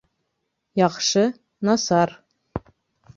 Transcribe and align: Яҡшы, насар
Яҡшы, 0.79 1.25
насар 1.69 2.15